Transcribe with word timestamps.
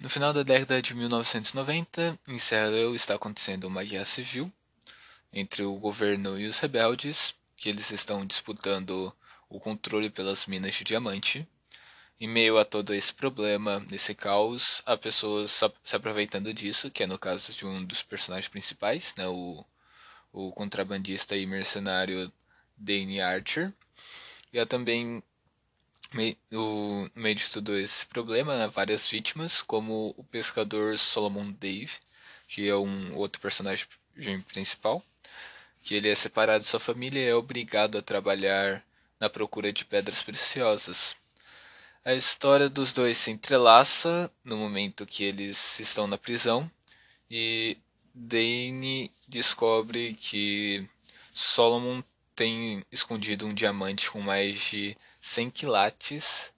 No 0.00 0.08
final 0.08 0.32
da 0.32 0.44
década 0.44 0.80
de 0.80 0.94
1990, 0.94 2.20
em 2.28 2.38
Leoa 2.70 2.94
está 2.94 3.16
acontecendo 3.16 3.64
uma 3.64 3.82
guerra 3.82 4.04
civil 4.04 4.52
entre 5.32 5.64
o 5.64 5.74
governo 5.74 6.38
e 6.38 6.46
os 6.46 6.60
rebeldes, 6.60 7.34
que 7.56 7.68
eles 7.68 7.90
estão 7.90 8.24
disputando 8.24 9.12
o 9.48 9.58
controle 9.58 10.08
pelas 10.08 10.46
minas 10.46 10.76
de 10.76 10.84
diamante. 10.84 11.44
Em 12.20 12.28
meio 12.28 12.58
a 12.58 12.64
todo 12.64 12.94
esse 12.94 13.12
problema, 13.12 13.80
nesse 13.90 14.14
caos, 14.14 14.82
há 14.86 14.96
pessoas 14.96 15.60
se 15.82 15.96
aproveitando 15.96 16.54
disso, 16.54 16.92
que 16.92 17.02
é 17.02 17.06
no 17.06 17.18
caso 17.18 17.52
de 17.52 17.66
um 17.66 17.84
dos 17.84 18.00
personagens 18.00 18.46
principais, 18.46 19.12
né, 19.16 19.26
o, 19.26 19.64
o 20.32 20.52
contrabandista 20.52 21.36
e 21.36 21.44
mercenário 21.44 22.32
Danny 22.76 23.20
Archer. 23.20 23.72
E 24.52 24.60
há 24.60 24.64
também 24.64 25.24
no 26.50 27.10
meio 27.14 27.34
de 27.34 27.50
tudo 27.50 27.76
esse 27.78 28.06
problema, 28.06 28.56
né, 28.56 28.68
várias 28.68 29.06
vítimas, 29.06 29.62
como 29.62 30.14
o 30.16 30.24
pescador 30.24 30.96
Solomon 30.98 31.52
Dave, 31.52 31.92
que 32.46 32.68
é 32.68 32.76
um 32.76 33.14
outro 33.16 33.40
personagem 33.40 33.86
principal, 34.48 35.02
que 35.84 35.94
ele 35.94 36.08
é 36.08 36.14
separado 36.14 36.64
de 36.64 36.70
sua 36.70 36.80
família 36.80 37.20
e 37.20 37.28
é 37.28 37.34
obrigado 37.34 37.98
a 37.98 38.02
trabalhar 38.02 38.82
na 39.20 39.28
procura 39.28 39.72
de 39.72 39.84
pedras 39.84 40.22
preciosas. 40.22 41.16
A 42.04 42.14
história 42.14 42.68
dos 42.68 42.92
dois 42.92 43.18
se 43.18 43.30
entrelaça 43.30 44.32
no 44.44 44.56
momento 44.56 45.06
que 45.06 45.24
eles 45.24 45.78
estão 45.78 46.06
na 46.06 46.16
prisão 46.16 46.70
e 47.30 47.76
Dane 48.14 49.10
descobre 49.26 50.14
que 50.14 50.88
Solomon 51.34 52.02
tem 52.34 52.84
escondido 52.90 53.46
um 53.46 53.52
diamante 53.52 54.10
com 54.10 54.20
mais 54.20 54.56
de 54.70 54.96
100 55.28 55.50
quilates 55.50 56.52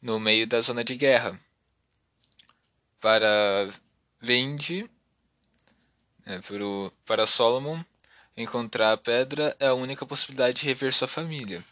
no 0.00 0.18
meio 0.18 0.46
da 0.46 0.60
zona 0.60 0.82
de 0.82 0.96
guerra. 0.96 1.38
Para 3.00 3.72
Vende, 4.20 4.90
é, 6.26 6.40
para 7.04 7.26
Solomon, 7.26 7.82
encontrar 8.36 8.92
a 8.92 8.96
pedra 8.96 9.56
é 9.58 9.68
a 9.68 9.74
única 9.74 10.04
possibilidade 10.04 10.60
de 10.60 10.66
rever 10.66 10.92
sua 10.92 11.06
família. 11.06 11.64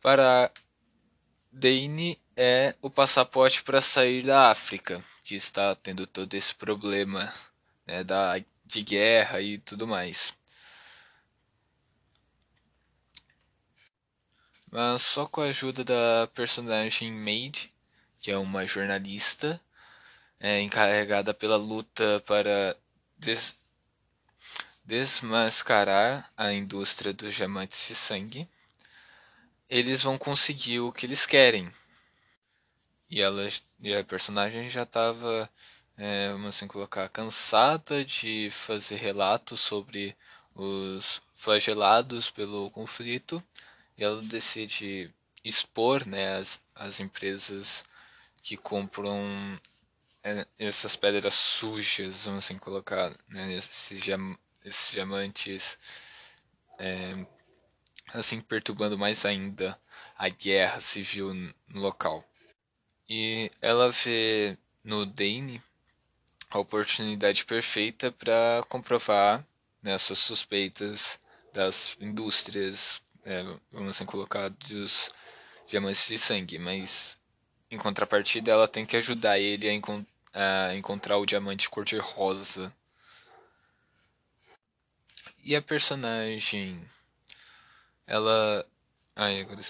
Para 0.00 0.50
Dane 1.52 2.18
é 2.36 2.74
o 2.80 2.88
passaporte 2.88 3.62
para 3.62 3.80
sair 3.80 4.22
da 4.22 4.50
África, 4.50 5.04
que 5.24 5.34
está 5.34 5.74
tendo 5.74 6.06
todo 6.06 6.32
esse 6.34 6.54
problema 6.54 7.32
né, 7.86 8.02
da, 8.04 8.38
de 8.64 8.82
guerra 8.82 9.40
e 9.42 9.58
tudo 9.58 9.86
mais. 9.86 10.37
Mas 14.70 15.02
só 15.02 15.26
com 15.26 15.40
a 15.40 15.46
ajuda 15.46 15.84
da 15.84 16.28
personagem 16.34 17.12
Maid, 17.12 17.72
que 18.20 18.30
é 18.30 18.38
uma 18.38 18.66
jornalista 18.66 19.60
é, 20.40 20.60
encarregada 20.60 21.32
pela 21.34 21.56
luta 21.56 22.22
para 22.26 22.76
des 23.18 23.54
desmascarar 24.84 26.32
a 26.34 26.52
indústria 26.52 27.12
dos 27.12 27.34
diamantes 27.34 27.88
de 27.88 27.94
sangue, 27.94 28.48
eles 29.68 30.02
vão 30.02 30.16
conseguir 30.16 30.80
o 30.80 30.90
que 30.90 31.04
eles 31.04 31.26
querem. 31.26 31.70
E, 33.10 33.20
ela, 33.20 33.46
e 33.80 33.94
a 33.94 34.02
personagem 34.02 34.70
já 34.70 34.84
estava, 34.84 35.50
é, 35.96 36.30
vamos 36.32 36.48
assim 36.48 36.66
colocar, 36.66 37.06
cansada 37.10 38.02
de 38.02 38.48
fazer 38.50 38.96
relatos 38.96 39.60
sobre 39.60 40.16
os 40.54 41.20
flagelados 41.36 42.30
pelo 42.30 42.70
conflito 42.70 43.42
e 43.98 44.04
ela 44.04 44.22
decide 44.22 45.12
expor 45.44 46.06
né, 46.06 46.36
as, 46.36 46.60
as 46.74 47.00
empresas 47.00 47.84
que 48.42 48.56
compram 48.56 49.20
é, 50.22 50.46
essas 50.58 50.94
pedras 50.94 51.34
sujas, 51.34 52.24
vamos 52.24 52.44
assim 52.44 52.56
colocar, 52.56 53.12
né, 53.28 53.52
esses, 53.54 54.00
diam 54.00 54.38
esses 54.64 54.92
diamantes, 54.92 55.78
é, 56.78 57.26
assim 58.14 58.40
perturbando 58.40 58.96
mais 58.96 59.24
ainda 59.24 59.78
a 60.16 60.28
guerra 60.28 60.80
civil 60.80 61.34
no 61.34 61.80
local. 61.80 62.24
E 63.08 63.50
ela 63.60 63.90
vê 63.90 64.56
no 64.84 65.04
Dane 65.04 65.62
a 66.50 66.58
oportunidade 66.58 67.44
perfeita 67.44 68.12
para 68.12 68.62
comprovar 68.68 69.44
né, 69.82 69.96
suas 69.98 70.18
suspeitas 70.20 71.18
das 71.52 71.96
indústrias 72.00 73.02
é, 73.28 73.44
vamos 73.70 73.90
assim 73.90 74.06
colocar, 74.06 74.48
dos 74.48 75.10
diamantes 75.66 76.08
de 76.08 76.16
sangue, 76.16 76.58
mas 76.58 77.18
em 77.70 77.76
contrapartida 77.76 78.50
ela 78.50 78.66
tem 78.66 78.86
que 78.86 78.96
ajudar 78.96 79.38
ele 79.38 79.68
a, 79.68 79.74
encont 79.74 80.06
a 80.32 80.74
encontrar 80.74 81.18
o 81.18 81.26
diamante 81.26 81.68
cor-de-rosa. 81.68 82.72
E 85.44 85.54
a 85.54 85.60
personagem, 85.60 86.80
ela, 88.06 88.66
ai 89.14 89.40
agora 89.40 89.60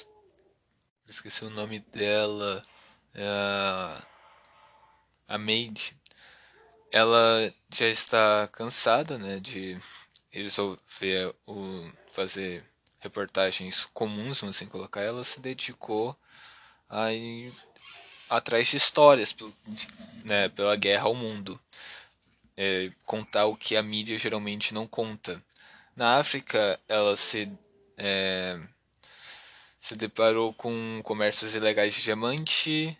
esqueci 1.09 1.45
o 1.45 1.51
nome 1.51 1.81
dela, 1.81 2.65
é 3.15 3.27
a, 3.27 4.07
a 5.27 5.39
Maid, 5.39 5.97
ela 6.93 7.53
já 7.75 7.89
está 7.89 8.49
cansada, 8.53 9.19
né, 9.19 9.41
de 9.41 9.81
resolver 10.31 11.35
o 11.47 11.91
fazer 12.09 12.65
reportagens 13.01 13.87
comuns, 13.93 14.41
vamos 14.41 14.57
assim 14.57 14.67
colocar, 14.67 15.01
ela 15.01 15.25
se 15.25 15.41
dedicou 15.41 16.17
a 16.89 17.13
ir 17.13 17.53
atrás 18.29 18.69
de 18.69 18.77
histórias 18.77 19.35
né, 20.25 20.49
pela 20.51 20.77
guerra 20.77 21.05
ao 21.05 21.15
mundo. 21.15 21.61
É, 22.57 22.91
contar 23.05 23.47
o 23.47 23.57
que 23.57 23.77
a 23.77 23.83
mídia 23.83 24.19
geralmente 24.19 24.75
não 24.75 24.87
conta. 24.87 25.43
Na 25.95 26.19
África, 26.19 26.79
ela 26.89 27.17
se, 27.17 27.51
é, 27.97 28.59
se 29.81 29.95
deparou 29.95 30.53
com 30.53 31.01
comércios 31.05 31.55
ilegais 31.55 31.95
de 31.95 32.03
diamante 32.03 32.99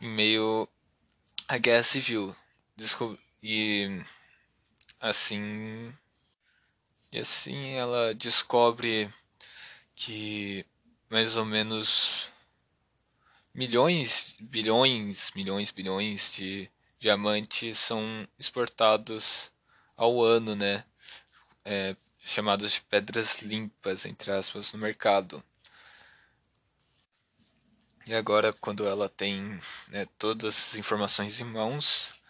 em 0.00 0.08
meio 0.08 0.68
à 1.48 1.58
guerra 1.58 1.82
civil. 1.82 2.36
e 3.42 4.02
assim 5.00 5.92
e 7.12 7.18
assim 7.18 7.70
ela 7.72 8.14
descobre 8.14 9.12
que 9.94 10.64
mais 11.08 11.36
ou 11.36 11.44
menos 11.44 12.30
milhões, 13.54 14.36
bilhões, 14.40 15.30
milhões, 15.34 15.70
bilhões 15.70 16.34
de 16.34 16.70
diamantes 16.98 17.78
são 17.78 18.28
exportados 18.38 19.50
ao 19.96 20.22
ano, 20.22 20.54
né? 20.54 20.84
É, 21.64 21.96
chamados 22.20 22.72
de 22.72 22.80
pedras 22.82 23.40
limpas, 23.42 24.04
entre 24.04 24.30
aspas, 24.30 24.72
no 24.72 24.78
mercado. 24.78 25.42
E 28.06 28.14
agora, 28.14 28.52
quando 28.52 28.86
ela 28.86 29.08
tem 29.08 29.58
né, 29.88 30.06
todas 30.18 30.54
as 30.54 30.74
informações 30.76 31.40
em 31.40 31.44
mãos, 31.44 32.22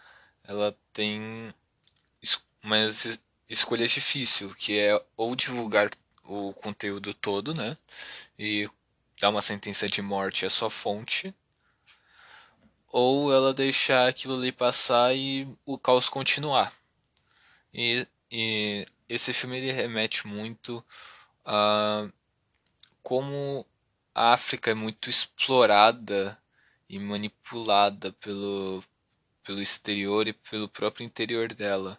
ela 0.43 0.75
tem 0.91 1.53
umas 2.63 3.19
escolha 3.49 3.87
difícil, 3.87 4.53
que 4.55 4.77
é 4.77 5.01
ou 5.15 5.35
divulgar 5.35 5.89
o 6.25 6.53
conteúdo 6.53 7.13
todo, 7.13 7.53
né? 7.53 7.77
E 8.37 8.69
dar 9.19 9.29
uma 9.29 9.41
sentença 9.41 9.87
de 9.89 10.01
morte 10.01 10.45
à 10.45 10.49
sua 10.49 10.69
fonte, 10.69 11.33
ou 12.89 13.33
ela 13.33 13.53
deixar 13.53 14.07
aquilo 14.07 14.35
ali 14.35 14.51
passar 14.51 15.15
e 15.15 15.47
o 15.65 15.77
caos 15.77 16.09
continuar. 16.09 16.73
E, 17.73 18.07
e 18.31 18.85
esse 19.09 19.33
filme 19.33 19.57
ele 19.57 19.71
remete 19.71 20.27
muito 20.27 20.83
a 21.45 22.09
como 23.03 23.65
a 24.13 24.33
África 24.33 24.71
é 24.71 24.73
muito 24.73 25.09
explorada 25.09 26.37
e 26.89 26.99
manipulada 26.99 28.11
pelo, 28.13 28.83
pelo 29.43 29.61
exterior 29.61 30.27
e 30.27 30.33
pelo 30.33 30.67
próprio 30.67 31.05
interior 31.05 31.53
dela, 31.53 31.97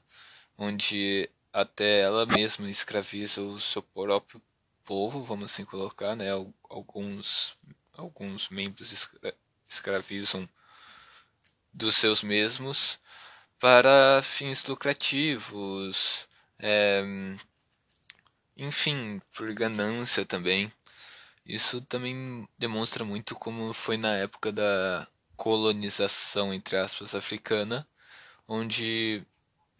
onde 0.59 1.31
até 1.61 2.03
ela 2.03 2.25
mesma 2.25 2.71
escraviza 2.71 3.43
o 3.43 3.59
seu 3.59 3.83
próprio 3.83 4.41
povo, 4.85 5.25
vamos 5.25 5.47
assim 5.47 5.65
colocar, 5.65 6.15
né? 6.15 6.27
Alguns, 6.69 7.55
alguns 7.93 8.49
membros 8.49 9.09
escravizam 9.69 10.49
dos 11.73 11.97
seus 11.97 12.23
mesmos 12.23 13.01
para 13.59 14.23
fins 14.23 14.65
lucrativos, 14.67 16.29
é, 16.61 17.03
enfim, 18.57 19.21
por 19.33 19.53
ganância 19.53 20.25
também. 20.25 20.73
Isso 21.45 21.81
também 21.81 22.49
demonstra 22.57 23.05
muito 23.05 23.35
como 23.35 23.73
foi 23.73 23.97
na 23.97 24.15
época 24.15 24.53
da 24.53 25.09
colonização, 25.37 26.55
entre 26.55 26.77
aspas, 26.77 27.17
africana, 27.17 27.85
onde 28.47 29.27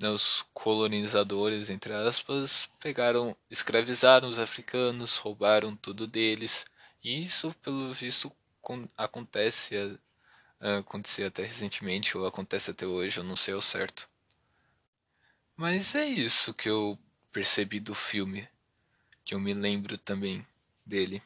os 0.01 0.45
colonizadores, 0.55 1.71
entre 1.71 1.93
aspas, 1.93 2.69
pegaram, 2.81 3.37
escravizaram 3.51 4.29
os 4.29 4.39
africanos, 4.39 5.17
roubaram 5.17 5.75
tudo 5.77 6.07
deles. 6.07 6.65
E 7.03 7.23
isso, 7.25 7.55
pelo 7.63 7.93
visto, 7.93 8.33
acontece 8.97 9.77
acontecia 10.79 11.29
até 11.29 11.43
recentemente 11.45 12.17
ou 12.17 12.27
acontece 12.27 12.71
até 12.71 12.87
hoje, 12.87 13.19
eu 13.19 13.25
não 13.25 13.37
sei 13.37 13.55
ao 13.55 13.63
certo. 13.63 14.09
Mas 15.57 15.95
é 15.95 16.07
isso 16.07 16.55
que 16.55 16.69
eu 16.69 16.99
percebi 17.33 17.81
do 17.81 17.95
filme, 17.95 18.49
que 19.25 19.35
eu 19.35 19.41
me 19.41 19.55
lembro 19.55 19.99
também 19.99 20.47
dele. 20.87 21.23